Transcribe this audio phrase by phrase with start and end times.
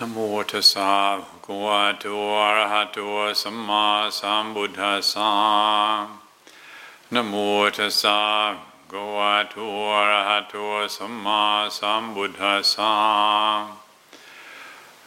[0.00, 0.18] นะโม
[0.50, 2.04] ตัสสะภะคะวะโต
[2.40, 2.98] อะระหะโต
[3.42, 3.84] สัมมา
[4.18, 5.30] สัมพุทธัสสะ
[7.14, 7.34] นะโม
[7.76, 8.18] ตัสสะ
[8.52, 9.54] ภะคะวะโต
[9.94, 10.54] อะระหะโต
[10.96, 11.42] สัมมา
[11.78, 12.94] สัมพุทธัสสะ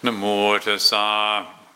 [0.03, 0.23] นะโม
[0.65, 1.07] ตัสสะ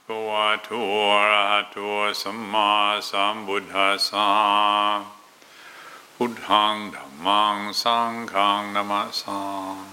[0.05, 0.69] ภะคะวะโต
[1.13, 1.77] อะระหะโต
[2.21, 2.69] สัมมา
[3.09, 4.29] สัมพุทธัสสะ
[6.15, 9.92] พุทธังธัมมังสังฆังนะมะสา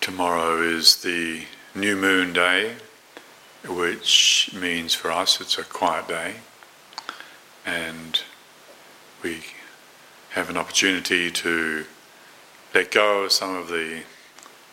[0.00, 1.42] Tomorrow is the
[1.74, 2.76] new moon day,
[3.68, 6.36] which means for us it's a quiet day,
[7.66, 8.22] and
[9.22, 9.42] we
[10.30, 11.84] have an opportunity to
[12.74, 14.04] let go of some of the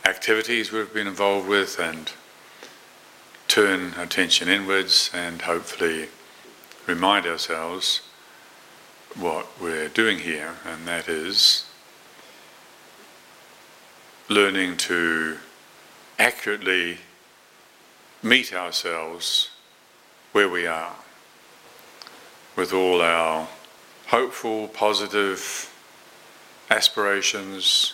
[0.05, 2.13] activities we've been involved with and
[3.49, 6.07] turn attention inwards and hopefully
[6.85, 8.01] remind ourselves
[9.13, 11.66] what we're doing here, and that is
[14.29, 15.37] learning to
[16.19, 16.97] accurately
[18.21, 19.51] meet ourselves
[20.33, 20.95] where we are
[22.55, 23.47] with all our
[24.07, 25.73] hopeful, positive
[26.69, 27.93] aspirations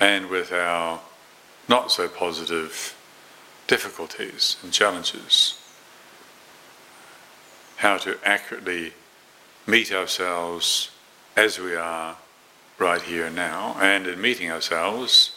[0.00, 1.00] and with our
[1.68, 2.96] not so positive
[3.66, 5.60] difficulties and challenges.
[7.76, 8.94] How to accurately
[9.66, 10.90] meet ourselves
[11.36, 12.16] as we are
[12.78, 15.36] right here and now, and in meeting ourselves,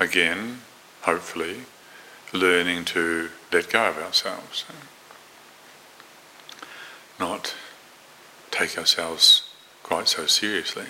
[0.00, 0.62] again,
[1.02, 1.62] hopefully,
[2.32, 4.64] learning to let go of ourselves.
[7.20, 7.54] Not
[8.50, 9.50] take ourselves
[9.82, 10.86] quite so seriously.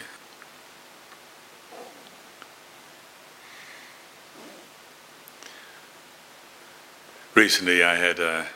[7.34, 8.46] Recently, I had a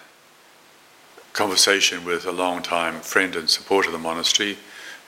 [1.32, 4.58] conversation with a long-time friend and supporter of the monastery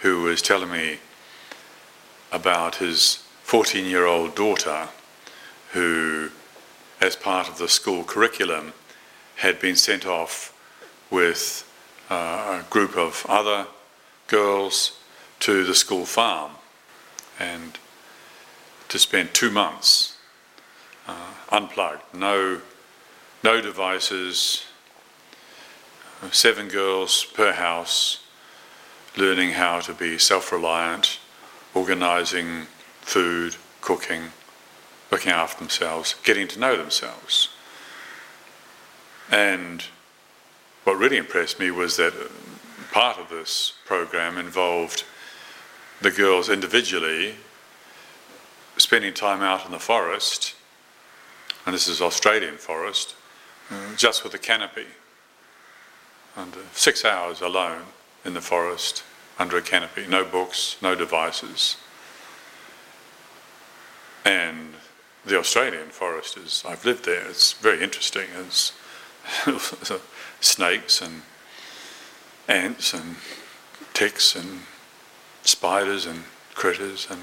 [0.00, 0.98] who was telling me
[2.32, 4.88] about his 14 year old daughter
[5.72, 6.30] who,
[7.00, 8.72] as part of the school curriculum,
[9.36, 10.54] had been sent off
[11.10, 11.64] with
[12.10, 13.66] uh, a group of other
[14.26, 14.98] girls
[15.41, 16.53] to the school farm
[17.38, 17.78] and
[18.88, 20.16] to spend two months
[21.06, 22.60] uh, unplugged, no,
[23.44, 24.64] no devices,
[26.32, 28.24] seven girls per house,
[29.16, 31.19] learning how to be self reliant
[31.78, 32.66] organising
[33.03, 34.25] food, cooking,
[35.12, 37.50] looking after themselves, getting to know themselves.
[39.31, 39.84] And
[40.84, 42.12] what really impressed me was that
[42.91, 45.05] part of this program involved
[46.00, 47.37] the girls individually
[48.77, 50.55] spending time out in the forest,
[51.65, 53.15] and this is Australian forest,
[53.97, 54.87] just with a canopy,
[56.37, 57.83] and uh, six hours alone
[58.25, 59.03] in the forest
[59.38, 61.76] under a canopy, no books, no devices.
[64.25, 64.75] And
[65.25, 68.28] the Australian forest is, I've lived there, it's very interesting.
[68.37, 68.72] It's
[70.41, 71.22] snakes and
[72.48, 73.16] ants and
[73.93, 74.60] ticks and
[75.43, 77.21] spiders and critters and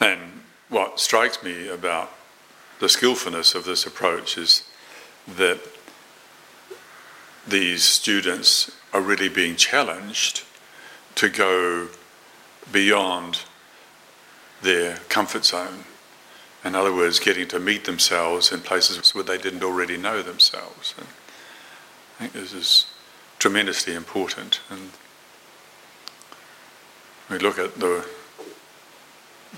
[0.00, 2.12] and what strikes me about
[2.80, 4.64] the skillfulness of this approach is
[5.28, 5.60] that
[7.46, 10.44] these students are really being challenged
[11.16, 11.88] to go
[12.70, 13.40] beyond
[14.62, 15.84] their comfort zone.
[16.64, 20.94] In other words, getting to meet themselves in places where they didn't already know themselves.
[20.96, 21.06] And
[22.14, 22.86] I think this is
[23.38, 24.60] tremendously important.
[24.70, 24.90] And
[27.28, 28.06] we look at the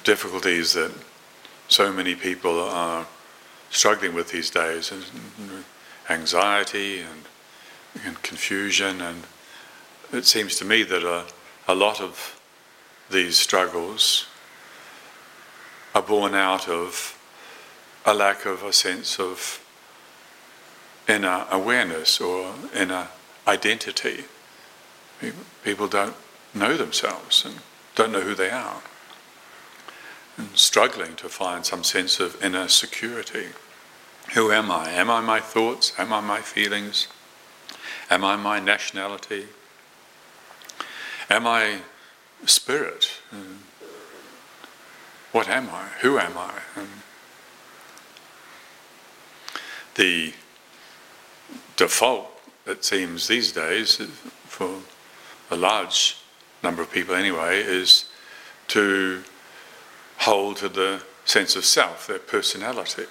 [0.03, 0.93] difficulties that
[1.69, 3.07] so many people are
[3.71, 5.65] struggling with these days, and
[6.09, 7.25] anxiety and
[8.05, 9.25] and confusion, and
[10.13, 11.25] it seems to me that a,
[11.69, 12.41] a lot of
[13.11, 14.27] these struggles
[15.95, 17.19] are born out of
[18.05, 19.65] a lack of a sense of
[21.09, 23.09] inner awareness or inner
[23.47, 24.25] identity.
[25.63, 26.17] People don't
[26.53, 27.57] know themselves and
[27.95, 28.83] don't know who they are,
[30.37, 33.49] and struggling to find some sense of inner security.
[34.35, 34.91] Who am I?
[34.91, 35.93] Am I my thoughts?
[35.99, 37.09] Am I my feelings?
[38.11, 39.47] Am I my nationality?
[41.31, 41.79] Am I
[42.47, 43.11] spirit?
[43.33, 43.61] Um,
[45.33, 45.89] what am I?
[46.01, 46.53] Who am I?
[46.77, 46.89] Um,
[49.95, 50.33] the
[51.77, 52.31] default,
[52.67, 53.97] it seems these days,
[54.47, 54.81] for
[55.51, 56.19] a large
[56.63, 58.07] number of people anyway, is
[58.69, 59.23] to
[60.19, 63.07] hold to the sense of self, their personality.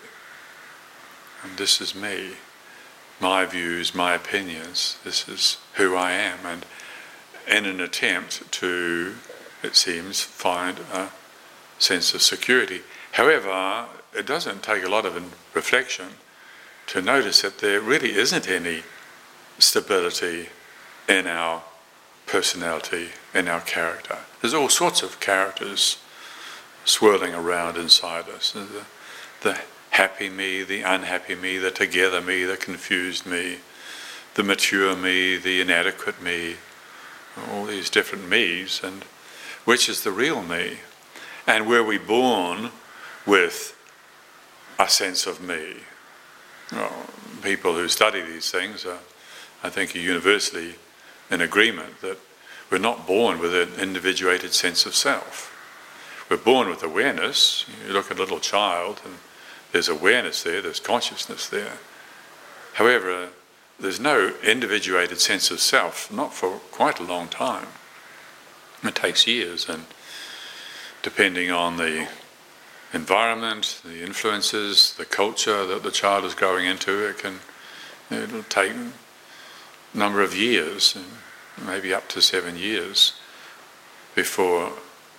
[1.43, 2.33] And this is me
[3.23, 4.97] my views, my opinions.
[5.05, 6.39] This is who I am.
[6.45, 6.65] And
[7.47, 9.15] in an attempt to,
[9.63, 11.09] it seems, find a
[11.79, 12.81] sense of security.
[13.13, 15.15] However, it doesn't take a lot of
[15.55, 16.07] reflection
[16.87, 18.83] to notice that there really isn't any
[19.57, 20.49] stability
[21.07, 21.63] in our
[22.25, 24.17] personality, in our character.
[24.41, 25.97] There's all sorts of characters
[26.83, 28.51] swirling around inside us.
[28.51, 28.67] The,
[29.41, 29.61] the
[29.93, 33.57] happy me, the unhappy me, the together me, the confused me,
[34.33, 36.55] the mature me, the inadequate me,
[37.51, 39.03] all these different me's, and
[39.65, 40.77] which is the real me?
[41.45, 42.71] And were we born
[43.27, 43.77] with
[44.79, 45.75] a sense of me?
[46.71, 47.05] Well,
[47.43, 48.99] people who study these things are,
[49.63, 50.73] I think, are universally
[51.29, 52.17] in agreement that
[52.71, 55.51] we're not born with an individuated sense of self.
[56.31, 57.67] We're born with awareness.
[57.85, 59.17] You look at a little child, and
[59.73, 61.73] there's awareness there, there's consciousness there.
[62.73, 63.29] However,
[63.79, 67.67] there's no individuated sense of self, not for quite a long time.
[68.83, 69.85] It takes years, and
[71.01, 72.07] depending on the
[72.93, 77.39] environment, the influences, the culture that the child is growing into, it can
[78.11, 80.95] it'll take a number of years,
[81.65, 83.13] maybe up to seven years,
[84.13, 84.73] before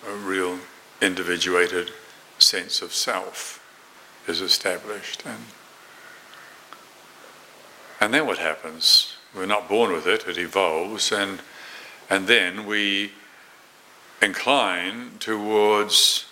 [0.08, 0.60] a real
[1.02, 1.90] individuated
[2.38, 3.63] sense of self
[4.26, 5.22] is established.
[5.24, 5.40] And,
[8.00, 9.16] and then what happens?
[9.34, 11.40] We're not born with it, it evolves, and,
[12.08, 13.12] and then we
[14.22, 16.26] incline towards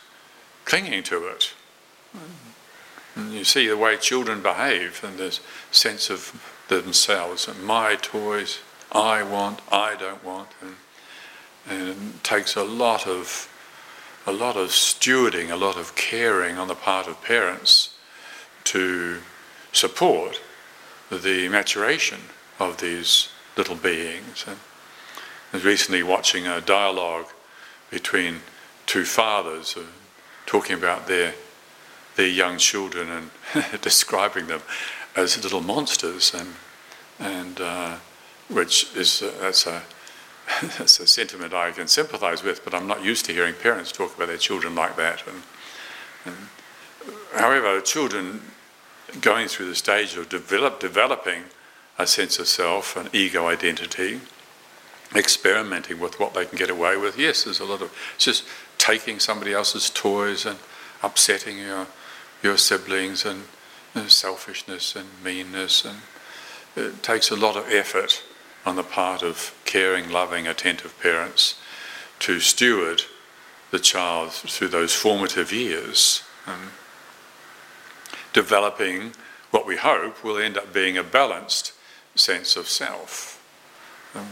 [0.64, 1.52] clinging to it.
[3.14, 5.40] And you see the way children behave and this
[5.70, 8.60] sense of themselves, and my toys,
[8.90, 10.76] I want, I don't want, and,
[11.68, 13.48] and it takes a lot of
[14.26, 17.96] a lot of stewarding, a lot of caring on the part of parents
[18.64, 19.18] to
[19.72, 20.40] support
[21.10, 22.20] the maturation
[22.58, 24.44] of these little beings.
[24.46, 24.56] And
[25.52, 27.26] I was recently watching a dialogue
[27.90, 28.40] between
[28.86, 29.82] two fathers uh,
[30.46, 31.34] talking about their
[32.14, 34.60] their young children and describing them
[35.16, 36.54] as little monsters, and
[37.18, 37.96] and uh,
[38.48, 39.82] which is uh, that's a
[40.78, 44.14] that's a sentiment I can sympathise with, but I'm not used to hearing parents talk
[44.14, 45.22] about their children like that.
[45.26, 45.42] And,
[46.24, 46.36] and
[47.34, 48.42] however, children
[49.20, 51.44] going through the stage of develop, developing
[51.98, 54.20] a sense of self, an ego identity,
[55.14, 57.18] experimenting with what they can get away with.
[57.18, 58.44] Yes, there's a lot of it's just
[58.78, 60.58] taking somebody else's toys and
[61.02, 61.86] upsetting your
[62.42, 63.44] your siblings and,
[63.94, 65.98] and selfishness and meanness, and
[66.74, 68.22] it takes a lot of effort
[68.64, 71.60] on the part of caring, loving, attentive parents
[72.20, 73.02] to steward
[73.70, 76.70] the child through those formative years, um,
[78.32, 79.12] developing
[79.50, 81.72] what we hope will end up being a balanced
[82.14, 83.42] sense of self.
[84.14, 84.26] Um,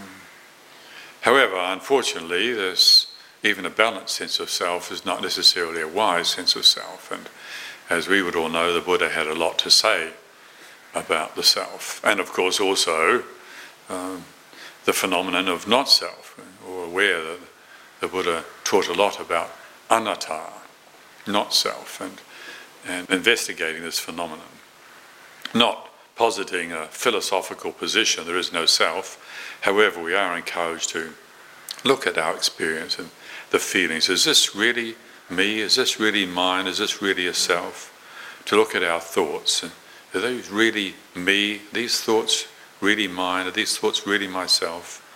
[1.23, 3.13] however, unfortunately, there's
[3.43, 7.11] even a balanced sense of self is not necessarily a wise sense of self.
[7.11, 7.29] And
[7.89, 10.13] as we would all know, the Buddha had a lot to say
[10.95, 12.01] about the self.
[12.05, 13.25] And of course, also
[13.91, 14.25] um,
[14.85, 17.39] the phenomenon of not self, or aware that
[18.01, 19.51] the Buddha taught a lot about
[19.91, 20.41] anatta,
[21.27, 22.21] not self, and,
[22.87, 24.47] and investigating this phenomenon.
[25.55, 29.19] Not positing a philosophical position, there is no self.
[29.63, 31.13] However, we are encouraged to
[31.85, 33.11] look at our experience and
[33.51, 34.09] the feelings.
[34.09, 34.95] Is this really
[35.29, 35.61] me?
[35.61, 36.67] Is this really mine?
[36.67, 37.97] Is this really a self?
[38.47, 39.65] To look at our thoughts.
[40.15, 41.61] Are these really me?
[41.73, 42.47] These thoughts
[42.81, 43.47] really mine?
[43.47, 45.07] Are these thoughts really myself?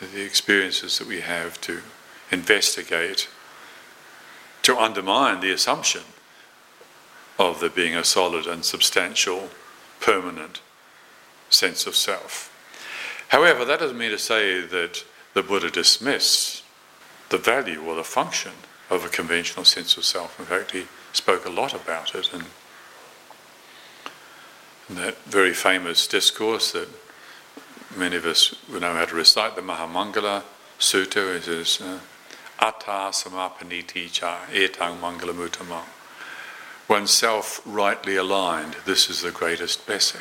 [0.00, 1.80] The experiences that we have to
[2.30, 3.28] investigate,
[4.62, 6.02] to undermine the assumption
[7.38, 9.50] of there being a solid and substantial,
[10.00, 10.60] permanent
[11.50, 12.50] sense of self.
[13.28, 16.62] However, that doesn't mean to say that the Buddha dismissed
[17.30, 18.52] the value or the function
[18.90, 20.38] of a conventional sense of self.
[20.38, 22.44] In fact, he spoke a lot about it and
[24.90, 26.88] that very famous discourse that
[27.96, 30.42] many of us would know how to recite, the Mahamangala
[30.78, 31.98] Sutta, it is uh,
[32.60, 35.82] Atta Samapaniti Cha Etang Mangalamutama.
[36.88, 40.20] Oneself rightly aligned, this is the greatest blessing.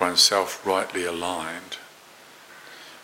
[0.00, 1.78] Oneself rightly aligned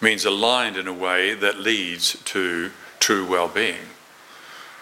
[0.01, 3.91] means aligned in a way that leads to true well being,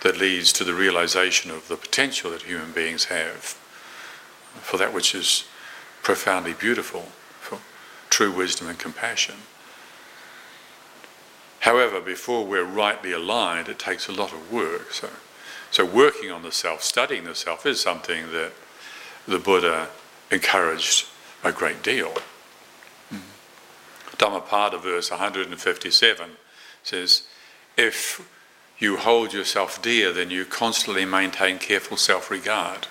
[0.02, 3.58] that leads to the realization of the potential that human beings have
[4.62, 5.44] for that which is
[6.02, 7.02] profoundly beautiful,
[7.40, 7.58] for
[8.10, 9.36] true wisdom and compassion.
[11.60, 14.92] However, before we're rightly aligned, it takes a lot of work.
[14.92, 15.10] So,
[15.70, 18.52] so working on the self, studying the self, is something that
[19.26, 19.88] the Buddha
[20.30, 21.06] encouraged
[21.42, 22.12] a great deal.
[23.12, 24.16] Mm-hmm.
[24.16, 26.30] Dhammapada verse 157
[26.84, 27.22] says,
[27.76, 28.28] If
[28.78, 32.86] you hold yourself dear, then you constantly maintain careful self regard.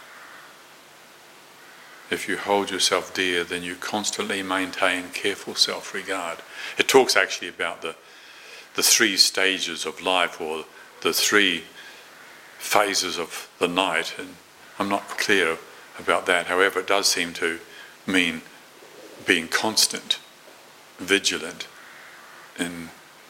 [2.12, 6.40] If you hold yourself dear, then you constantly maintain careful self regard.
[6.78, 7.96] It talks actually about the,
[8.76, 10.66] the three stages of life or
[11.02, 11.64] the three
[12.58, 14.36] phases of the night, and
[14.78, 15.58] I'm not clear
[16.00, 16.48] about that.
[16.48, 17.60] However, it does seem to
[18.06, 18.42] mean
[19.26, 20.20] being constant,
[21.00, 21.68] vigilant,
[22.60, 22.90] in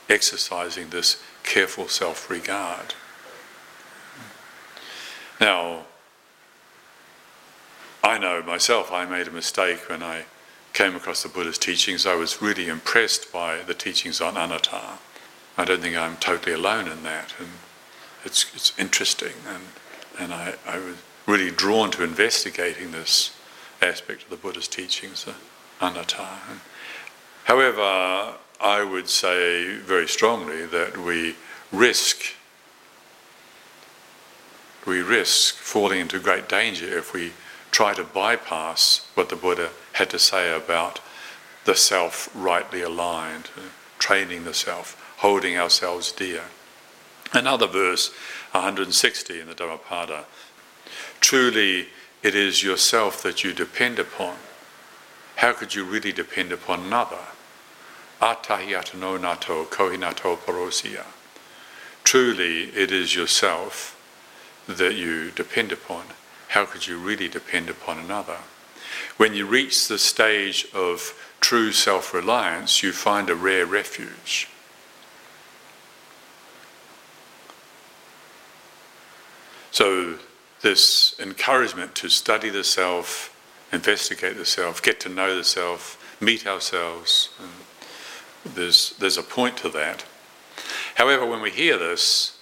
[0.09, 2.93] exercising this careful self regard.
[5.39, 5.85] Now,
[8.15, 10.23] I know myself I made a mistake when I
[10.71, 12.05] came across the Buddha's teachings.
[12.05, 14.99] I was really impressed by the teachings on anatta.
[15.57, 17.49] I don't think I'm totally alone in that, and
[18.23, 19.63] it's, it's interesting, and,
[20.17, 20.95] and I, I was
[21.27, 23.35] really drawn to investigating this
[23.81, 25.25] aspect of the Buddha's teachings,
[25.81, 26.39] anatta.
[27.43, 31.35] However, I would say very strongly that we
[31.69, 32.21] risk
[34.85, 37.33] we risk falling into great danger if we
[37.75, 41.01] try to bypass what the Buddha had to say about
[41.65, 43.63] the self rightly aligned, uh,
[43.99, 46.43] training the self, holding ourselves dear.
[47.33, 48.13] Another verse,
[48.53, 50.23] 160 in the Dhammapada.
[51.19, 51.87] Truly,
[52.23, 54.37] it is yourself that you depend upon.
[55.35, 57.25] How could you really depend upon another?
[58.21, 61.03] Atahiyatano nato kohinato parosiya.
[62.05, 63.99] Truly, it is yourself
[64.65, 66.05] that you depend upon.
[66.55, 68.37] How could you really depend upon another?
[69.17, 74.47] When you reach the stage of true self reliance, you find a rare refuge.
[79.71, 80.17] So,
[80.61, 83.35] this encouragement to study the self,
[83.73, 87.31] investigate the self, get to know the self, meet ourselves,
[88.45, 90.05] there's, there's a point to that.
[90.95, 92.39] However, when we hear this,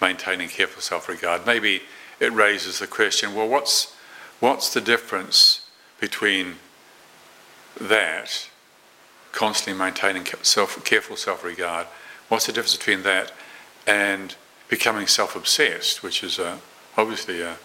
[0.00, 1.82] maintaining careful self regard, maybe
[2.20, 3.94] it raises the question well, what's,
[4.40, 5.68] what's the difference
[6.00, 6.56] between
[7.80, 8.48] that,
[9.32, 11.86] constantly maintaining self, careful self regard,
[12.28, 13.32] what's the difference between that
[13.86, 14.36] and
[14.68, 16.58] becoming self obsessed, which is a,
[16.96, 17.56] obviously a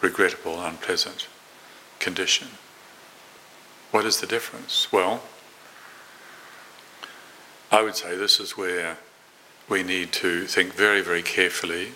[0.00, 1.28] regrettable, unpleasant
[1.98, 2.48] condition?
[3.90, 4.90] What is the difference?
[4.90, 5.22] Well,
[7.70, 8.98] I would say this is where
[9.68, 11.92] we need to think very, very carefully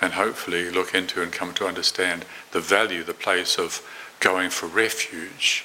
[0.00, 3.86] and hopefully look into and come to understand the value, the place of
[4.18, 5.64] going for refuge.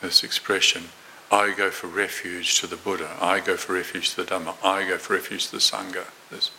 [0.00, 0.84] This expression,
[1.30, 4.86] I go for refuge to the Buddha, I go for refuge to the Dhamma, I
[4.86, 6.06] go for refuge to the Sangha.
[6.30, 6.50] This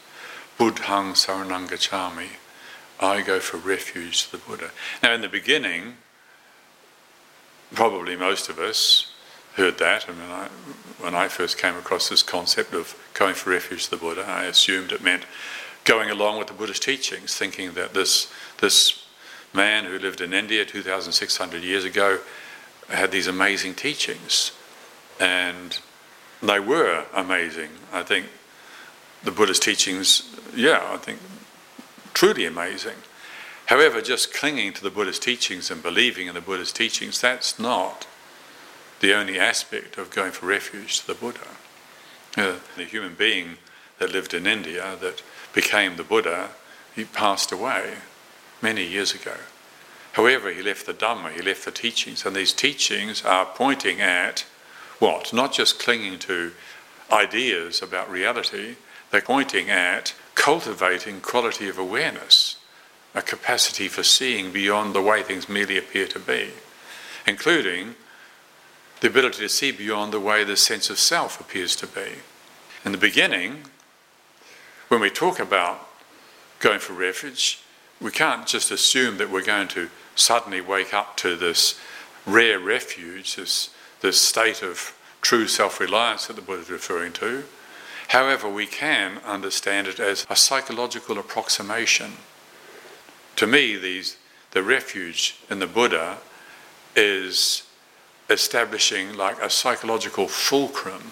[0.57, 2.31] Buddhang Saranang Gacchami,
[2.99, 4.71] I go for refuge to the Buddha.
[5.01, 5.95] Now, in the beginning,
[7.73, 9.13] probably most of us
[9.55, 10.09] heard that.
[10.09, 10.49] I mean, I,
[10.99, 14.45] when I first came across this concept of going for refuge to the Buddha, I
[14.45, 15.23] assumed it meant
[15.89, 19.07] going along with the Buddhist teachings, thinking that this, this
[19.55, 22.19] man who lived in India 2,600 years ago
[22.89, 24.51] had these amazing teachings.
[25.19, 25.79] And
[26.43, 27.71] they were amazing.
[27.91, 28.27] I think
[29.23, 31.17] the Buddhist teachings, yeah, I think
[32.13, 32.97] truly amazing.
[33.65, 38.05] However, just clinging to the Buddhist teachings and believing in the Buddhist teachings, that's not
[38.99, 41.47] the only aspect of going for refuge to the Buddha.
[42.37, 43.57] Uh, the human being
[43.97, 46.49] that lived in India that became the Buddha,
[46.95, 47.95] he passed away
[48.61, 49.35] many years ago.
[50.13, 54.45] However, he left the Dhamma, he left the teachings, and these teachings are pointing at
[54.99, 55.31] what?
[55.31, 56.51] Not just clinging to
[57.11, 58.75] ideas about reality,
[59.11, 62.57] they're pointing at cultivating quality of awareness,
[63.15, 66.51] a capacity for seeing beyond the way things merely appear to be,
[67.25, 67.95] including
[69.01, 72.19] the ability to see beyond the way the sense of self appears to be.
[72.83, 73.63] In the beginning,
[74.89, 75.87] when we talk about
[76.59, 77.61] going for refuge,
[78.01, 81.79] we can't just assume that we're going to suddenly wake up to this
[82.25, 83.69] rare refuge, this,
[84.01, 87.43] this state of true self reliance that the Buddha is referring to.
[88.09, 92.13] However, we can understand it as a psychological approximation.
[93.35, 94.17] To me, these,
[94.51, 96.17] the refuge in the Buddha
[96.95, 97.63] is
[98.29, 101.11] establishing like a psychological fulcrum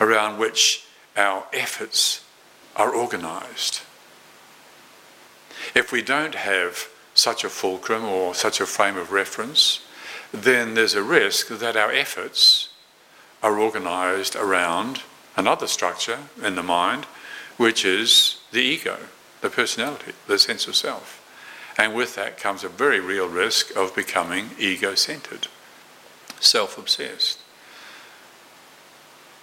[0.00, 0.84] around which
[1.16, 2.23] our efforts
[2.76, 3.80] are organized.
[5.74, 9.80] If we don't have such a fulcrum or such a frame of reference,
[10.32, 12.70] then there's a risk that our efforts
[13.42, 15.02] are organized around
[15.36, 17.04] another structure in the mind,
[17.56, 18.98] which is the ego,
[19.40, 21.20] the personality, the sense of self.
[21.76, 25.48] And with that comes a very real risk of becoming ego centered.
[26.40, 27.38] self obsessed.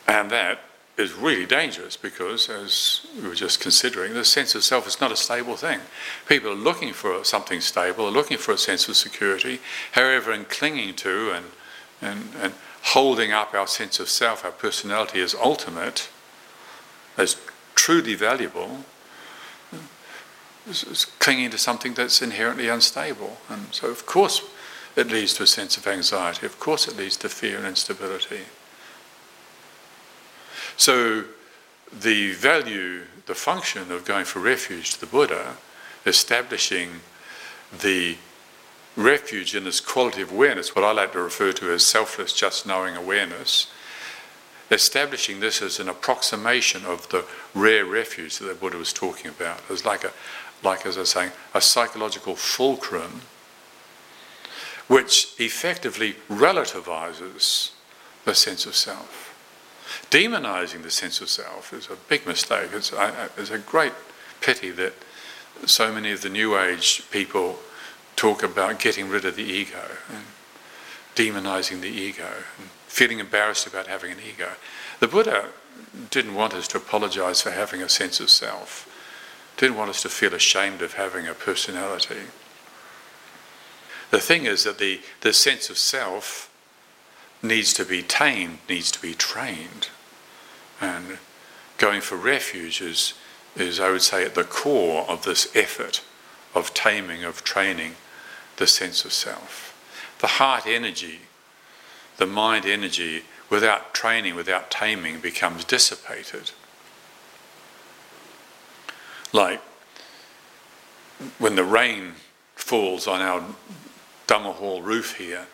[0.08, 0.60] And that
[0.98, 5.12] is really dangerous because, as we were just considering, the sense of self is not
[5.12, 5.80] a stable thing.
[6.28, 9.60] People are looking for something stable, are looking for a sense of security.
[9.94, 11.46] However, in clinging to and,
[12.02, 16.10] and, and holding up our sense of self, our personality as ultimate,
[17.18, 17.38] as
[17.76, 18.86] truly valuable,
[20.68, 23.38] is, is clinging to something that's inherently unstable.
[23.50, 24.42] And so, of course,
[24.96, 26.46] it leads to a sense of anxiety.
[26.46, 28.42] Of course, it leads to fear and instability.
[30.78, 31.26] So,
[31.92, 35.58] the value, the function of going for refuge to the Buddha,
[36.06, 36.90] establishing
[37.82, 38.18] the
[38.96, 42.66] refuge in this quality of awareness, what I like to refer to as selfless, just
[42.66, 43.72] knowing awareness,
[44.70, 49.60] establishing this as an approximation of the rare refuge that the Buddha was talking about.
[49.70, 50.12] It's like a,
[50.64, 53.22] like as I was saying, a psychological fulcrum
[54.88, 57.72] which effectively relativizes
[58.26, 59.31] the sense of self.
[60.10, 62.70] Demonizing the sense of self is a big mistake.
[62.74, 62.92] It's,
[63.38, 63.94] it's a great
[64.42, 64.94] pity that
[65.66, 67.60] so many of the New Age people
[68.16, 70.26] talk about getting rid of the ego and
[71.16, 74.50] demonizing the ego and feeling embarrassed about having an ego.
[75.00, 75.50] The Buddha
[76.10, 78.88] didn't want us to apologize for having a sense of self,
[79.58, 82.28] didn't want us to feel ashamed of having a personality.
[84.12, 86.51] The thing is that the, the sense of self
[87.42, 89.90] needs to be tamed, needs to be trained.
[90.80, 91.18] And
[91.78, 93.14] going for refuge is,
[93.56, 96.04] is, I would say, at the core of this effort
[96.54, 97.96] of taming, of training
[98.58, 99.68] the sense of self.
[100.20, 101.22] The heart energy,
[102.18, 106.52] the mind energy, without training, without taming, becomes dissipated.
[109.34, 109.62] Like
[111.38, 112.14] when the rain
[112.56, 113.44] falls on our
[114.28, 115.48] Dhamma hall roof here,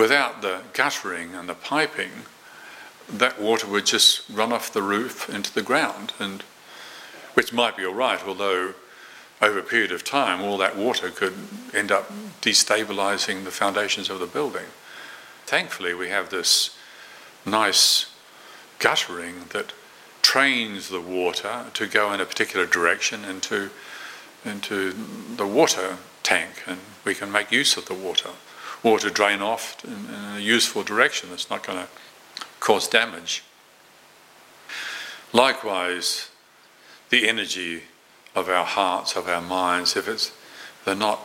[0.00, 2.10] without the guttering and the piping,
[3.06, 6.42] that water would just run off the roof into the ground, and
[7.34, 8.72] which might be all right, although
[9.42, 11.34] over a period of time, all that water could
[11.74, 12.10] end up
[12.40, 14.64] destabilizing the foundations of the building.
[15.44, 16.74] Thankfully, we have this
[17.44, 18.10] nice
[18.78, 19.74] guttering that
[20.22, 23.68] trains the water to go in a particular direction into,
[24.46, 24.94] into
[25.36, 28.30] the water tank, and we can make use of the water.
[28.82, 31.88] Water drain off in, in a useful direction that's not going to
[32.60, 33.42] cause damage.
[35.32, 36.30] Likewise,
[37.10, 37.82] the energy
[38.34, 40.32] of our hearts, of our minds, if it's
[40.84, 41.20] they're not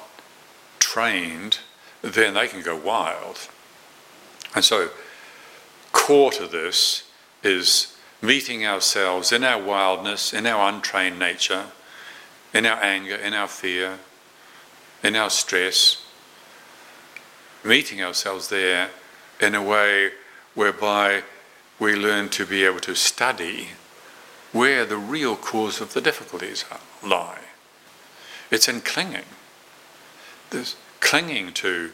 [0.80, 1.60] trained,
[2.02, 3.48] then they can go wild.
[4.54, 4.90] And so,
[5.92, 7.10] core to this
[7.44, 11.66] is meeting ourselves in our wildness, in our untrained nature,
[12.54, 14.00] in our anger, in our fear,
[15.04, 16.05] in our stress,
[17.66, 18.90] meeting ourselves there
[19.42, 20.12] in a way
[20.54, 21.24] whereby
[21.80, 23.70] we learn to be able to study
[24.52, 26.64] where the real cause of the difficulties
[27.04, 27.40] lie.
[28.50, 29.26] It's in clinging.
[30.52, 31.92] This clinging to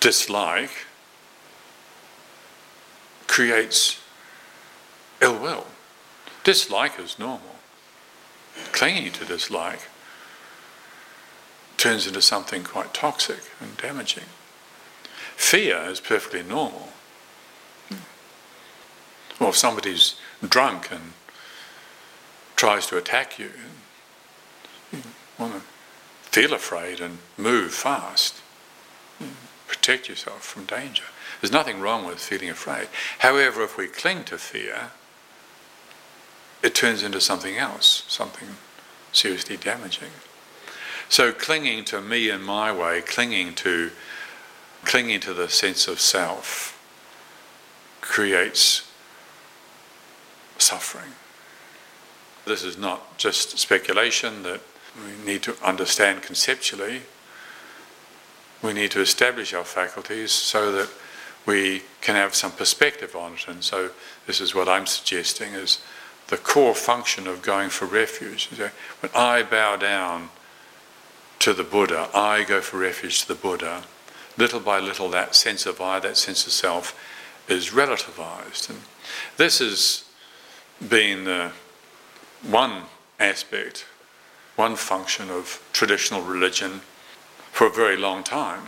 [0.00, 0.86] dislike
[3.26, 4.00] creates
[5.20, 5.66] ill will.
[6.44, 7.56] Dislike is normal.
[8.72, 9.87] Clinging to dislike
[11.78, 14.24] turns into something quite toxic and damaging.
[15.36, 16.88] Fear is perfectly normal.
[19.40, 21.12] Well, if somebody's drunk and
[22.56, 23.52] tries to attack you,
[24.92, 25.02] you
[25.38, 25.60] want to
[26.22, 28.42] feel afraid and move fast.
[29.68, 31.04] Protect yourself from danger.
[31.40, 32.88] There's nothing wrong with feeling afraid.
[33.20, 34.90] However, if we cling to fear,
[36.62, 38.48] it turns into something else, something
[39.12, 40.10] seriously damaging.
[41.08, 43.90] So clinging to me and my way, clinging to
[44.84, 46.74] clinging to the sense of self
[48.00, 48.90] creates
[50.58, 51.12] suffering.
[52.46, 54.60] This is not just speculation that
[54.96, 57.02] we need to understand conceptually.
[58.62, 60.88] We need to establish our faculties so that
[61.46, 63.46] we can have some perspective on it.
[63.48, 63.90] And so
[64.26, 65.80] this is what I'm suggesting is
[66.28, 68.48] the core function of going for refuge.
[69.00, 70.30] When I bow down
[71.40, 73.82] to the Buddha, I go for refuge to the Buddha,
[74.36, 76.98] little by little that sense of I, that sense of self,
[77.48, 78.70] is relativized.
[78.70, 78.80] And
[79.36, 80.04] this has
[80.86, 81.52] been the
[82.42, 82.82] one
[83.18, 83.86] aspect,
[84.56, 86.80] one function of traditional religion
[87.52, 88.66] for a very long time.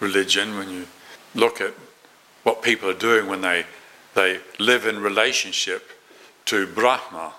[0.00, 0.86] Religion, when you
[1.34, 1.74] look at
[2.42, 3.64] what people are doing when they,
[4.14, 5.90] they live in relationship
[6.44, 7.34] to Brahma,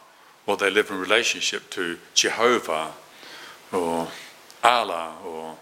[0.46, 2.94] or they live in relationship to Jehovah,
[3.72, 4.08] or
[4.64, 5.58] Allah, or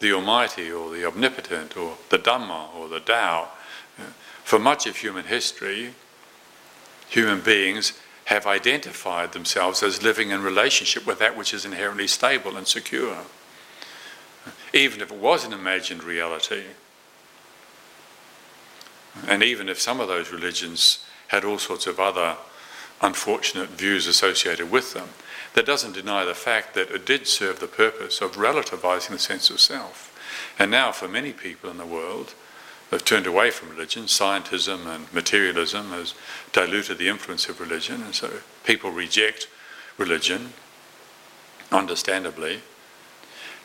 [0.00, 3.48] the Almighty or the Omnipotent or the Dhamma or the Tao.
[4.44, 5.94] For much of human history,
[7.08, 7.92] human beings
[8.24, 13.18] have identified themselves as living in relationship with that which is inherently stable and secure.
[14.72, 16.62] Even if it was an imagined reality,
[19.26, 22.36] and even if some of those religions had all sorts of other
[23.02, 25.08] unfortunate views associated with them,
[25.54, 29.50] that doesn't deny the fact that it did serve the purpose of relativizing the sense
[29.50, 30.06] of self.
[30.58, 32.34] And now, for many people in the world,
[32.90, 34.04] they've turned away from religion.
[34.04, 36.14] Scientism and materialism has
[36.52, 38.30] diluted the influence of religion, and so
[38.64, 39.48] people reject
[39.98, 40.52] religion,
[41.72, 42.60] understandably.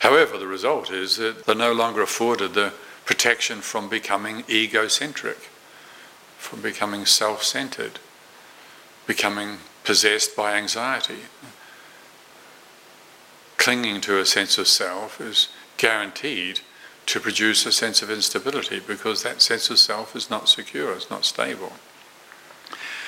[0.00, 2.72] However, the result is that they're no longer afforded the
[3.04, 5.48] protection from becoming egocentric,
[6.38, 7.98] from becoming self centered,
[9.06, 11.20] becoming possessed by anxiety.
[13.56, 16.60] Clinging to a sense of self is guaranteed
[17.06, 21.10] to produce a sense of instability because that sense of self is not secure, it's
[21.10, 21.72] not stable.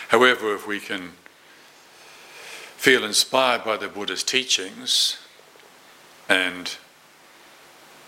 [0.09, 1.13] However, if we can
[2.77, 5.19] feel inspired by the Buddha's teachings
[6.29, 6.77] and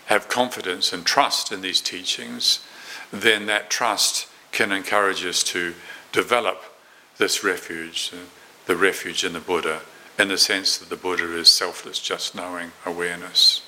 [0.05, 2.65] have confidence and trust in these teachings,
[3.11, 5.73] then that trust can encourage us to
[6.11, 6.63] develop
[7.17, 8.11] this refuge,
[8.65, 9.81] the refuge in the Buddha,
[10.21, 13.63] in the sense that the Buddha is selfless, just knowing awareness.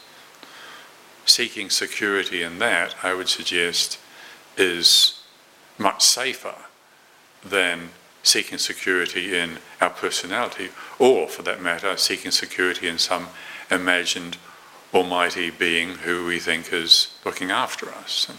[1.26, 3.98] Seeking security in that, I would suggest,
[4.56, 5.24] is
[5.80, 6.54] much safer
[7.44, 7.90] than
[8.22, 13.30] seeking security in our personality, or for that matter, seeking security in some
[13.72, 14.38] imagined
[14.94, 18.32] almighty being who we think is looking after us.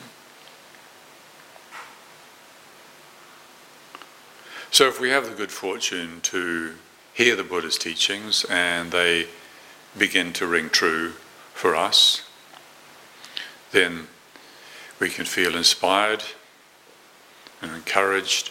[4.70, 6.74] So, if we have the good fortune to
[7.14, 9.28] hear the Buddha's teachings and they
[9.96, 11.12] begin to ring true
[11.54, 12.28] for us,
[13.70, 14.08] then
[15.00, 16.22] we can feel inspired
[17.62, 18.50] and encouraged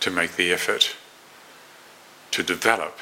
[0.00, 0.96] to make the effort
[2.30, 2.98] to develop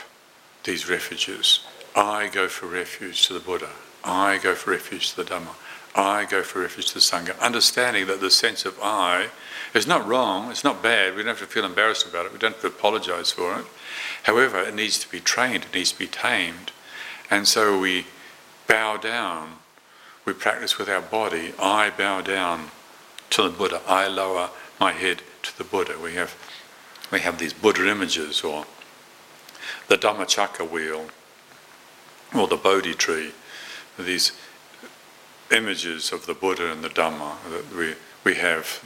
[0.64, 1.64] these refuges.
[1.94, 3.70] I go for refuge to the Buddha.
[4.04, 5.54] I go for refuge to the Dhamma.
[5.94, 7.38] I go for refuge to the Sangha.
[7.40, 9.28] Understanding that the sense of I
[9.74, 12.38] is not wrong, it's not bad, we don't have to feel embarrassed about it, we
[12.38, 13.66] don't have to apologize for it.
[14.24, 16.72] However, it needs to be trained, it needs to be tamed.
[17.30, 18.06] And so we
[18.66, 19.58] bow down,
[20.24, 21.52] we practice with our body.
[21.58, 22.70] I bow down
[23.30, 25.98] to the Buddha, I lower my head to the Buddha.
[26.02, 26.36] We have,
[27.10, 28.66] we have these Buddha images, or
[29.88, 31.06] the Dhammachakra wheel,
[32.34, 33.32] or the Bodhi tree
[34.04, 34.32] these
[35.50, 38.82] images of the Buddha and the Dhamma that we, we have.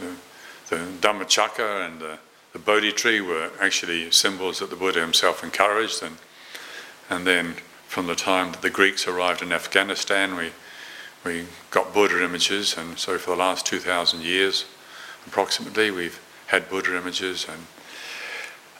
[0.69, 2.19] The, the and the,
[2.53, 6.03] the Bodhi tree were actually symbols that the Buddha himself encouraged.
[6.03, 6.17] And,
[7.11, 7.55] and then
[7.87, 10.51] from the time that the Greeks arrived in Afghanistan, we,
[11.25, 12.77] we got Buddha images.
[12.77, 14.65] And so for the last 2,000 years,
[15.27, 17.47] approximately, we've had Buddha images.
[17.51, 17.67] And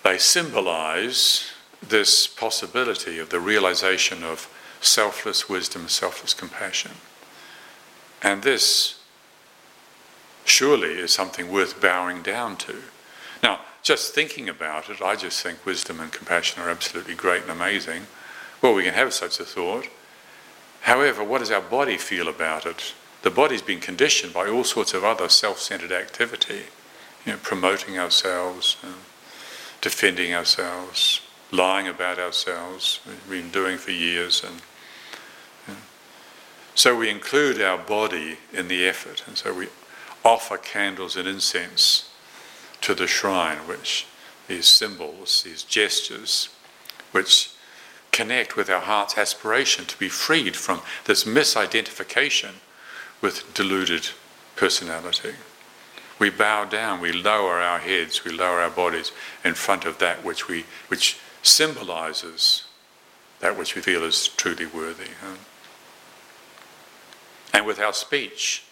[0.03, 1.51] they symbolize
[1.83, 4.49] this possibility of the realization of
[4.81, 6.93] selfless wisdom, selfless compassion.
[8.23, 9.01] And this
[10.45, 12.83] surely is something worth bowing down to.
[13.43, 17.51] Now, just thinking about it, I just think wisdom and compassion are absolutely great and
[17.51, 18.07] amazing.
[18.61, 19.89] Well, we can have such a thought.
[20.83, 22.95] However, what does our body feel about it?
[23.23, 26.63] The body's been conditioned by all sorts of other self centered activity,
[27.25, 28.89] you know, promoting ourselves, uh,
[29.81, 31.21] defending ourselves,
[31.53, 34.63] lying about ourselves, we've been doing for years, and
[36.75, 39.69] so we include our body in the effort, and so we
[40.25, 42.11] offer candles and incense
[42.81, 44.07] to the shrine, which
[44.49, 46.49] these symbols, these gestures,
[47.13, 47.51] which
[48.11, 52.53] connect with our heart's aspiration to be freed from this misidentification
[53.21, 54.09] with deluded
[54.57, 55.35] personality.
[56.19, 59.13] We bow down, we lower our heads, we lower our bodies
[59.45, 62.65] in front of that which we which symbolizes
[63.41, 65.09] that which we feel is truly worthy
[67.53, 68.65] and with our speech.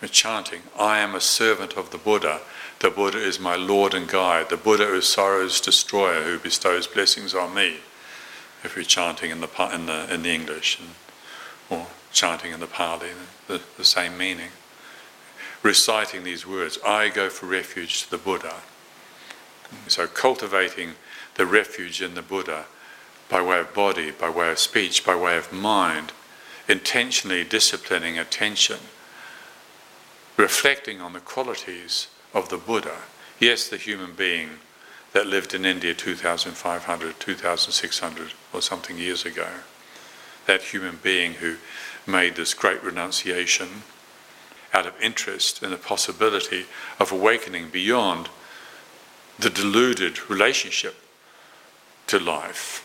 [0.00, 2.40] We're chanting, I am a servant of the Buddha.
[2.80, 4.50] The Buddha is my Lord and guide.
[4.50, 7.78] The Buddha is sorrow's destroyer who bestows blessings on me.
[8.62, 10.90] If we're chanting in the, in the, in the English and,
[11.70, 13.08] or chanting in the Pali,
[13.46, 14.50] the, the same meaning.
[15.62, 18.54] Reciting these words, I go for refuge to the Buddha.
[19.88, 20.92] So cultivating
[21.34, 22.66] the refuge in the Buddha
[23.28, 26.12] by way of body, by way of speech, by way of mind,
[26.68, 28.78] intentionally disciplining attention,
[30.36, 32.96] reflecting on the qualities of the Buddha.
[33.38, 34.50] Yes, the human being
[35.12, 39.48] that lived in India 2,500, 2,600 or something years ago.
[40.46, 41.56] That human being who
[42.06, 43.82] made this great renunciation
[44.72, 46.66] out of interest in the possibility
[47.00, 48.28] of awakening beyond
[49.38, 50.96] the deluded relationship
[52.06, 52.82] to life.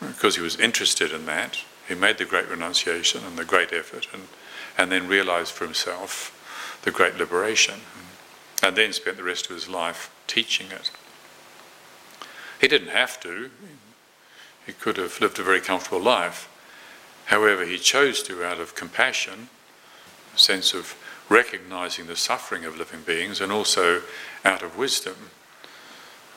[0.00, 4.08] Because he was interested in that, he made the great renunciation and the great effort,
[4.12, 4.28] and,
[4.76, 6.32] and then realized for himself
[6.82, 7.80] the great liberation,
[8.62, 10.90] and then spent the rest of his life teaching it.
[12.60, 13.50] He didn't have to,
[14.66, 16.48] he could have lived a very comfortable life.
[17.26, 19.48] However, he chose to out of compassion,
[20.34, 20.96] a sense of
[21.28, 24.02] recognizing the suffering of living beings, and also
[24.44, 25.30] out of wisdom,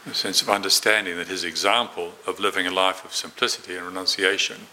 [0.09, 4.67] a sense of understanding that his example of living a life of simplicity and renunciation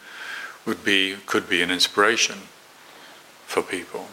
[0.67, 2.39] would be, could be an inspiration
[3.47, 4.09] for people.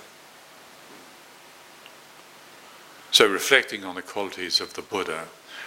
[3.12, 5.26] So, reflecting on the qualities of the Buddha,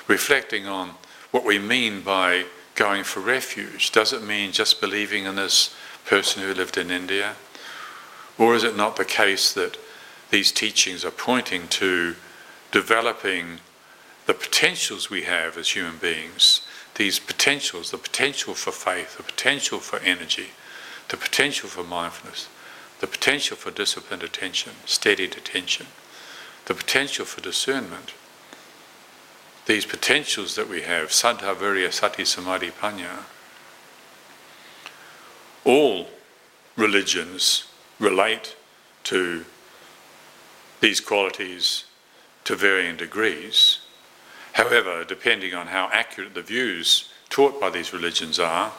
[0.09, 0.91] reflecting on
[1.31, 6.43] what we mean by going for refuge, does it mean just believing in this person
[6.43, 7.35] who lived in India?
[8.39, 9.77] Or is it not the case that
[10.31, 12.17] these teachings are pointing to
[12.73, 13.61] developing
[14.27, 19.79] the potentials we have as human beings, these potentials, the potential for faith, the potential
[19.79, 20.49] for energy,
[21.09, 22.49] the potential for mindfulness,
[23.01, 25.87] the potential for disciplined attention, steadied attention,
[26.67, 28.15] the potential for discernment.
[29.67, 33.25] These potentials that we have, Saddha, Virya, Sati, Samadhi, Panya,
[35.65, 36.09] all
[36.77, 37.65] religions
[37.99, 38.55] relate
[39.05, 39.45] to
[40.81, 41.85] these qualities
[42.45, 43.81] to varying degrees.
[44.53, 48.73] However, depending on how accurate the views taught by these religions are,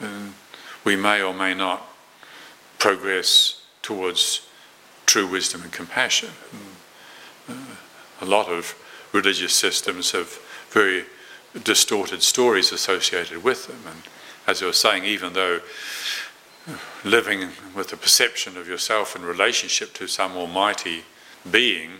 [0.00, 0.34] um,
[0.84, 1.86] we may or may not
[2.78, 4.46] progress towards
[5.06, 6.30] true wisdom and compassion.
[7.48, 7.54] Uh,
[8.20, 8.74] a lot of
[9.12, 10.38] religious systems have
[10.70, 11.04] very
[11.64, 13.80] distorted stories associated with them.
[13.86, 14.02] And
[14.46, 15.60] as I was saying, even though
[17.04, 21.02] living with the perception of yourself in relationship to some almighty
[21.50, 21.90] being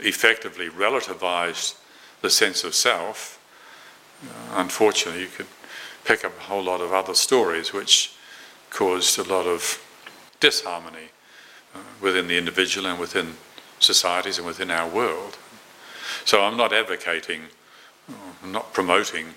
[0.00, 1.76] effectively relativized
[2.22, 3.38] the sense of self,
[4.52, 5.46] unfortunately, you could
[6.04, 8.12] pick up a whole lot of other stories which
[8.70, 9.82] caused a lot of
[10.38, 11.10] disharmony
[11.74, 13.34] uh, within the individual and within
[13.78, 15.38] societies and within our world.
[16.24, 17.42] So I'm not advocating,
[18.08, 18.14] I'm
[18.50, 19.34] uh, not promoting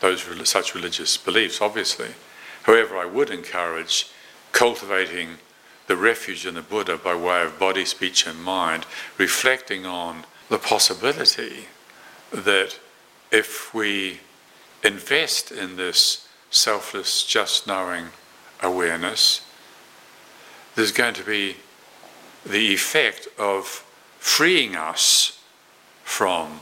[0.00, 2.10] those such religious beliefs, obviously.
[2.64, 4.08] However, I would encourage
[4.52, 5.38] cultivating
[5.86, 8.86] the refuge in the Buddha by way of body, speech, and mind,
[9.18, 11.66] reflecting on the possibility
[12.32, 12.78] that
[13.30, 14.20] if we
[14.86, 18.06] invest in this selfless, just knowing
[18.62, 19.42] awareness,
[20.74, 21.56] there's going to be
[22.44, 23.84] the effect of
[24.18, 25.42] freeing us
[26.04, 26.60] from,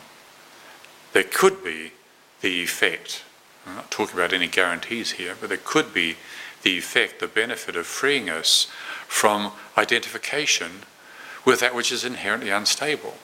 [1.12, 1.92] there could be
[2.40, 3.22] the effect,
[3.66, 6.16] I'm not talking about any guarantees here, but there could be
[6.62, 8.66] the effect, the benefit of freeing us
[9.06, 10.82] from identification
[11.44, 13.18] with that which is inherently unstable.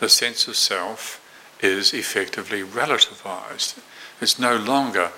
[0.00, 1.23] The sense of self
[1.64, 3.78] is effectively relativized.
[4.20, 5.10] It's no longer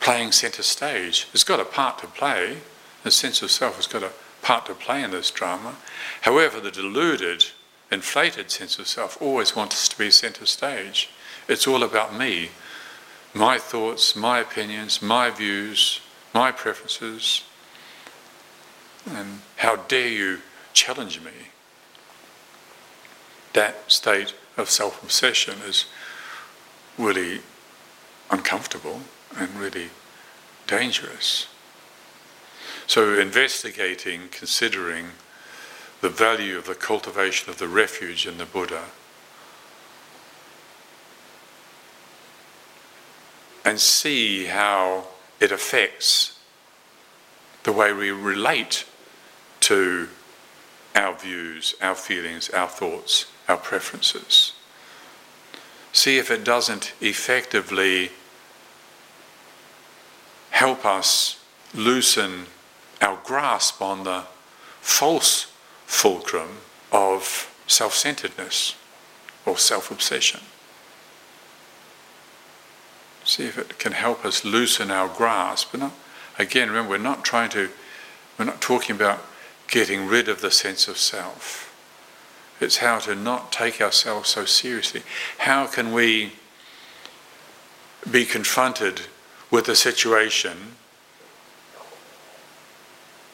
[0.00, 1.28] playing centre stage.
[1.32, 2.58] It's got a part to play.
[3.02, 5.76] The sense of self has got a part to play in this drama.
[6.20, 7.46] However, the deluded,
[7.90, 11.08] inflated sense of self always wants to be centre stage.
[11.48, 12.50] It's all about me,
[13.32, 16.00] my thoughts, my opinions, my views,
[16.34, 17.44] my preferences.
[19.06, 20.38] And how dare you
[20.72, 21.32] challenge me?
[23.54, 25.86] That state of self obsession is
[26.98, 27.40] really
[28.30, 29.00] uncomfortable
[29.36, 29.90] and really
[30.66, 31.48] dangerous.
[32.86, 35.06] So, investigating, considering
[36.00, 38.84] the value of the cultivation of the refuge in the Buddha,
[43.64, 45.06] and see how
[45.40, 46.38] it affects
[47.62, 48.84] the way we relate
[49.60, 50.08] to
[50.94, 54.52] our views, our feelings, our thoughts, our preferences.
[55.92, 58.10] See if it doesn't effectively
[60.50, 61.40] help us
[61.74, 62.46] loosen
[63.00, 64.24] our grasp on the
[64.80, 65.52] false
[65.86, 66.58] fulcrum
[66.92, 68.76] of self centeredness
[69.46, 70.40] or self obsession.
[73.24, 75.70] See if it can help us loosen our grasp.
[75.72, 75.94] But uh, not,
[76.38, 77.70] again, remember, we're not trying to,
[78.38, 79.24] we're not talking about
[79.66, 81.73] getting rid of the sense of self.
[82.60, 85.02] It's how to not take ourselves so seriously.
[85.38, 86.32] How can we
[88.10, 89.02] be confronted
[89.50, 90.76] with a situation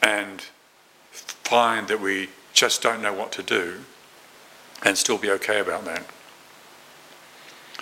[0.01, 0.41] and
[1.11, 3.81] find that we just don't know what to do
[4.83, 6.05] and still be okay about that?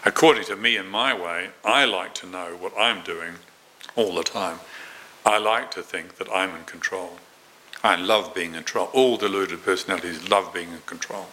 [0.05, 3.35] According to me and my way, I like to know what I'm doing
[3.95, 4.59] all the time.
[5.25, 7.19] I like to think that I'm in control.
[7.83, 8.89] I love being in control.
[8.93, 11.27] All deluded personalities love being in control.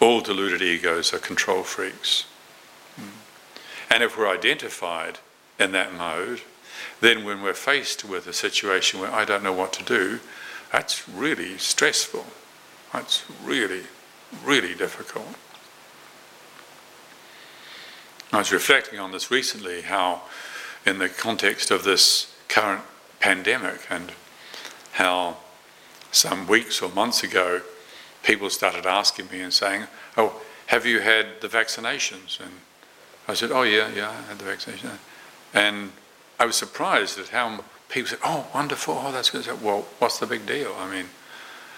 [0.00, 2.24] All deluded egos are control freaks.
[2.96, 3.92] Hmm.
[3.92, 5.18] And if we're identified
[5.58, 6.40] in that mode,
[7.00, 10.20] then when we're faced with a situation where I don't know what to do,
[10.72, 12.24] that's really stressful.
[12.92, 13.82] That's really,
[14.44, 15.36] really difficult.
[18.32, 20.22] I was reflecting on this recently how,
[20.86, 22.82] in the context of this current
[23.18, 24.12] pandemic, and
[24.92, 25.36] how
[26.12, 27.62] some weeks or months ago
[28.22, 29.84] people started asking me and saying,
[30.16, 32.38] Oh, have you had the vaccinations?
[32.38, 32.52] And
[33.26, 34.90] I said, Oh, yeah, yeah, I had the vaccination.
[35.54, 35.92] And
[36.38, 38.98] I was surprised at how people said, "Oh, wonderful!
[38.98, 40.74] Oh, that's good." Well, what's the big deal?
[40.78, 41.06] I mean,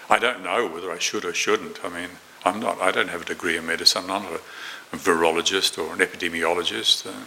[0.08, 1.84] I don't know whether I should or shouldn't.
[1.84, 2.10] I mean,
[2.44, 2.80] I'm not.
[2.80, 4.02] I don't have a degree in medicine.
[4.02, 4.40] I'm not a,
[4.94, 7.06] a virologist or an epidemiologist.
[7.06, 7.24] Uh,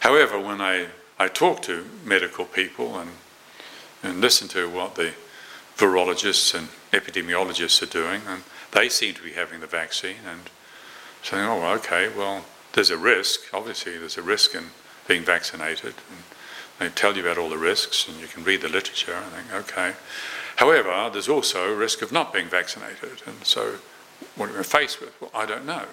[0.00, 0.88] however, when I
[1.18, 3.10] I talk to medical people and
[4.02, 5.12] and listen to what the
[5.76, 10.42] virologists and epidemiologists are doing, and they seem to be having the vaccine and
[11.22, 13.52] saying, "Oh, okay, well, there's a risk.
[13.52, 14.70] Obviously, there's a risk in."
[15.06, 15.94] being vaccinated.
[16.08, 19.26] And they tell you about all the risks, and you can read the literature and
[19.26, 19.94] think, okay.
[20.56, 23.22] However, there's also risk of not being vaccinated.
[23.26, 23.76] And so,
[24.36, 25.20] what are we faced with?
[25.20, 25.84] Well, I don't know.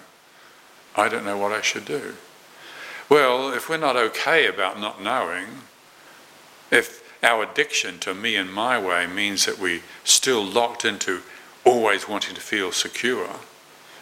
[0.96, 2.14] I don't know what I should do.
[3.08, 5.46] Well, if we're not okay about not knowing,
[6.70, 11.22] if our addiction to me and my way means that we're still locked into
[11.64, 13.28] always wanting to feel secure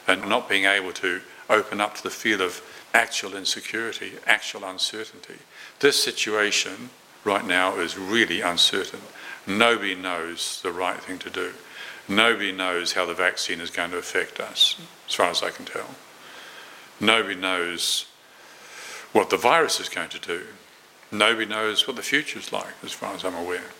[0.06, 2.62] and not being able to open up to the feel of
[2.94, 5.36] actual insecurity, actual uncertainty.
[5.80, 6.90] This situation
[7.24, 9.00] right now is really uncertain.
[9.46, 11.52] Nobody knows the right thing to do.
[12.08, 15.64] Nobody knows how the vaccine is going to affect us, as far as I can
[15.64, 15.94] tell.
[16.98, 18.06] Nobody knows
[19.12, 20.44] what the virus is going to do.
[21.12, 23.70] Nobody knows what the future is like, as far as I'm aware.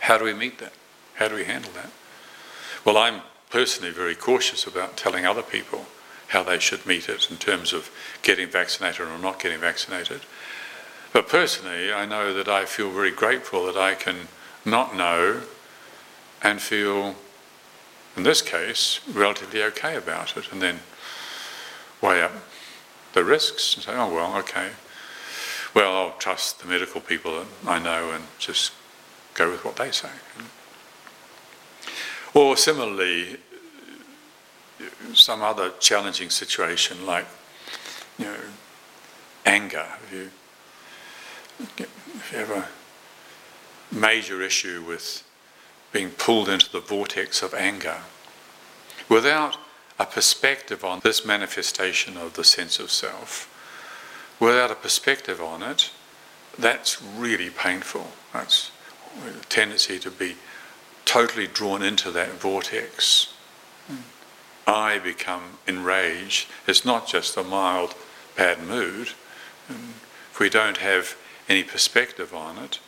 [0.00, 0.72] How do we meet that?
[1.14, 1.90] How do we handle that?
[2.84, 5.86] Well, I'm personally very cautious about telling other people
[6.28, 7.90] how they should meet it in terms of
[8.22, 10.20] getting vaccinated or not getting vaccinated.
[11.12, 14.28] But personally, I know that I feel very grateful that I can
[14.64, 15.42] not know
[16.42, 17.14] and feel,
[18.16, 20.80] in this case, relatively okay about it, and then
[22.02, 22.32] weigh up
[23.12, 24.70] the risks and say, oh, well, okay.
[25.74, 28.72] Well, I'll trust the medical people that I know and just
[29.34, 30.10] go with what they say.
[32.32, 33.38] Or similarly,
[35.14, 37.26] some other challenging situation like,
[38.18, 38.36] you know,
[39.44, 39.86] anger.
[40.04, 40.30] If you,
[41.78, 42.68] if you have a
[43.94, 45.24] major issue with
[45.92, 47.98] being pulled into the vortex of anger,
[49.08, 49.56] without
[49.98, 53.50] a perspective on this manifestation of the sense of self,
[54.40, 55.90] without a perspective on it,
[56.58, 58.08] that's really painful.
[58.32, 58.70] That's
[59.26, 60.36] a tendency to be
[61.04, 63.32] totally drawn into that vortex.
[63.86, 63.96] Hmm.
[64.66, 67.94] I become enraged, it's not just a mild
[68.36, 69.10] bad mood.
[69.68, 69.94] And
[70.32, 71.16] if we don't have
[71.48, 72.78] any perspective on it,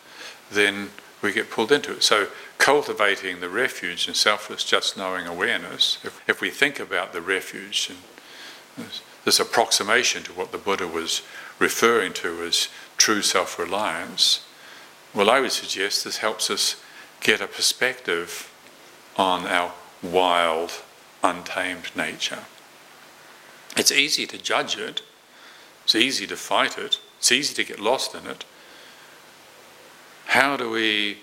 [0.50, 0.90] then
[1.22, 2.02] we get pulled into it.
[2.02, 2.28] So,
[2.58, 7.90] cultivating the refuge in selfless, just knowing awareness, if, if we think about the refuge
[8.76, 8.86] and
[9.26, 11.20] this approximation to what the Buddha was
[11.58, 14.46] referring to as true self reliance,
[15.12, 16.80] well, I would suggest this helps us
[17.20, 18.52] get a perspective
[19.16, 20.70] on our wild
[21.24, 22.44] untamed nature.
[23.76, 25.02] It's easy to judge it,
[25.84, 28.44] it's easy to fight it, it's easy to get lost in it.
[30.26, 31.18] How do we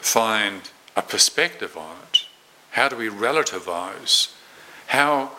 [0.00, 2.24] find a perspective on it?
[2.72, 4.32] How do we relativize?
[4.88, 5.32] How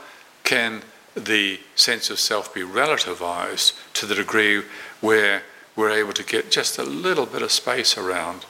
[0.46, 0.82] can
[1.26, 4.64] the sense of self be relativized to the degree
[5.02, 5.44] where
[5.76, 8.46] we're able to get just a little bit of space around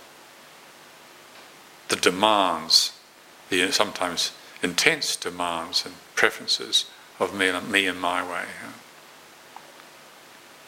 [1.90, 2.98] the demands,
[3.50, 6.86] the sometimes intense demands and preferences
[7.20, 8.46] of me, and, me and my way.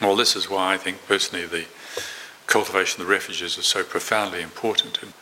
[0.02, 1.66] Well, this is why I think personally the
[2.48, 5.14] cultivation of the refuges is so profoundly important and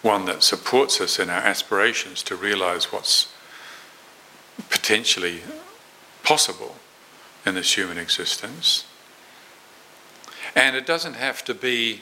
[0.00, 3.32] one that supports us in our aspirations to realize what's
[4.68, 5.42] potentially
[6.32, 6.76] possible
[7.44, 8.86] in this human existence.
[10.56, 12.00] And it doesn't have to be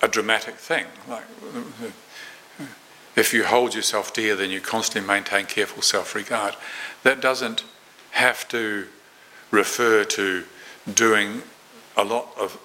[0.00, 0.86] a dramatic thing.
[1.06, 1.24] Like
[3.16, 6.54] if you hold yourself dear, then you constantly maintain careful self regard.
[7.02, 7.64] That doesn't
[8.12, 8.86] have to
[9.50, 10.44] refer to
[10.90, 11.42] doing
[11.98, 12.58] a lot of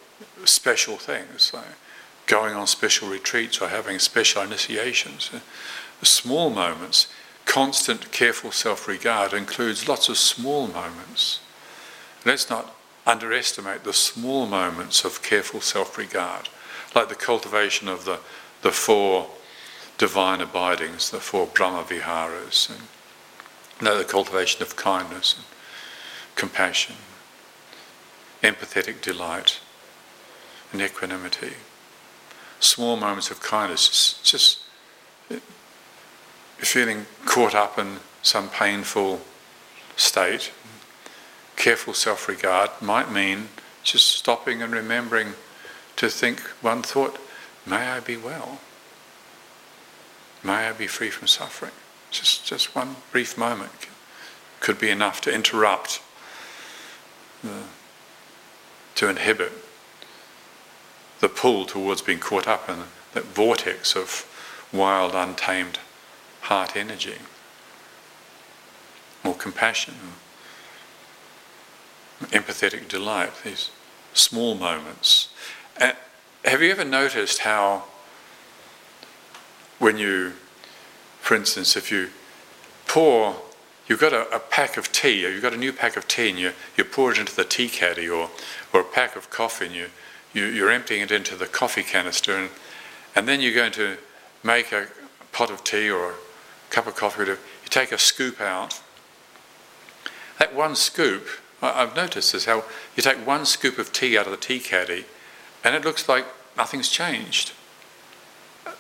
[0.46, 1.76] special things, like
[2.26, 5.30] going on special retreats or having special initiations.
[6.04, 7.08] Small moments,
[7.52, 11.42] constant careful self regard includes lots of small moments.
[12.26, 12.74] Let's not
[13.06, 16.48] underestimate the small moments of careful self regard,
[16.96, 18.22] like the cultivation of the,
[18.62, 19.32] the four
[19.98, 22.88] divine abidings, the four Brahma Viharas, and
[23.82, 25.44] no, the cultivation of kindness and
[26.38, 26.96] compassion,
[28.42, 29.60] empathetic delight,
[30.72, 31.56] and equanimity.
[32.62, 34.60] Small moments of kindness, just, just
[36.66, 39.22] feeling caught up in some painful
[39.96, 40.52] state,
[41.56, 43.50] careful self regard might mean
[43.84, 45.34] just stopping and remembering
[45.96, 47.18] to think one thought,
[47.66, 48.60] may I be well?
[50.44, 51.72] May I be free from suffering?
[52.10, 53.72] Just, just one brief moment
[54.60, 56.02] could be enough to interrupt,
[57.44, 57.64] the,
[58.96, 59.52] to inhibit
[61.20, 62.80] the pull towards being caught up in
[63.14, 64.26] that vortex of
[64.74, 65.80] wild, untamed
[66.42, 67.16] heart energy.
[69.24, 69.94] More compassion,
[72.30, 73.72] empathetic delight, these
[74.14, 75.30] small moments.
[75.78, 75.96] And
[76.46, 77.84] have you ever noticed how,
[79.80, 80.34] when you,
[81.20, 82.10] for instance, if you
[82.88, 83.36] pour,
[83.88, 86.30] you've got a, a, pack of tea, or you've got a new pack of tea,
[86.30, 88.30] and you, you pour it into the tea caddy, or,
[88.74, 89.88] or a pack of coffee, and you,
[90.34, 92.50] you, you're emptying it into the coffee canister, and,
[93.16, 93.98] and then you're going to
[94.44, 94.88] make a
[95.32, 96.16] pot of tea or
[96.72, 97.38] cup of coffee, you
[97.70, 98.82] take a scoop out.
[100.40, 101.28] That one scoop
[101.62, 102.64] I've noticed is how
[102.96, 105.06] you take one scoop of tea out of the tea caddy
[105.64, 106.26] and it looks like
[106.58, 107.52] nothing's changed.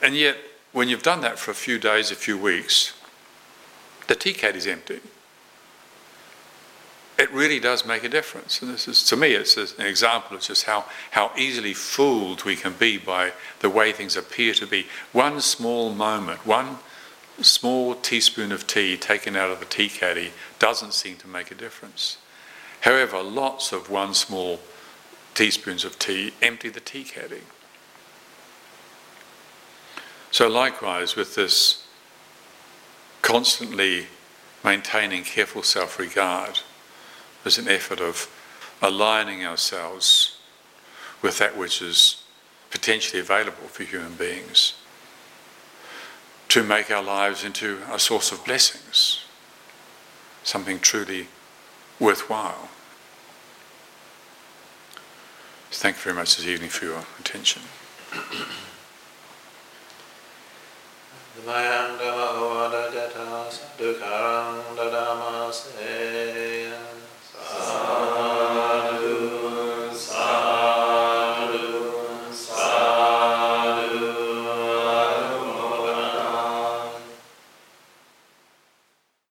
[0.02, 0.38] And yet,
[0.72, 2.94] when you've done that for a few days, a few weeks,
[4.08, 5.00] the tea caddy's empty.
[7.20, 8.62] It really does make a difference.
[8.62, 12.56] And this is, to me, it's an example of just how, how easily fooled we
[12.56, 14.88] can be by the way things appear to be.
[15.12, 16.80] One small moment, one
[17.44, 21.56] small teaspoon of tea taken out of the tea caddy doesn't seem to make a
[21.56, 22.18] difference.
[22.82, 24.60] However, lots of one small
[25.34, 27.42] teaspoons of tea empty the tea caddy.
[30.32, 31.86] So, likewise, with this
[33.22, 34.08] constantly
[34.64, 36.60] maintaining careful self regard,
[37.44, 38.30] there's an effort of
[38.82, 40.39] aligning ourselves
[41.22, 42.24] with that which is
[42.72, 44.74] potentially available for human beings
[46.52, 49.24] to make our lives into a source of blessings,
[50.43, 51.28] something truly
[51.97, 52.68] worthwhile.
[55.72, 57.62] Thank you very much this evening for your attention.